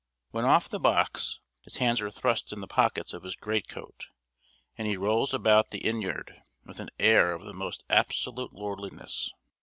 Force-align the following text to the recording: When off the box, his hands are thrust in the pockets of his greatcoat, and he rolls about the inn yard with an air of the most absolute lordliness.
When 0.31 0.45
off 0.45 0.67
the 0.67 0.79
box, 0.79 1.41
his 1.61 1.77
hands 1.77 2.01
are 2.01 2.09
thrust 2.09 2.51
in 2.51 2.59
the 2.59 2.67
pockets 2.67 3.13
of 3.13 3.21
his 3.21 3.35
greatcoat, 3.35 4.07
and 4.75 4.87
he 4.87 4.97
rolls 4.97 5.31
about 5.31 5.69
the 5.69 5.85
inn 5.85 6.01
yard 6.01 6.41
with 6.65 6.79
an 6.79 6.89
air 6.99 7.33
of 7.33 7.45
the 7.45 7.53
most 7.53 7.83
absolute 7.87 8.51
lordliness. 8.51 9.29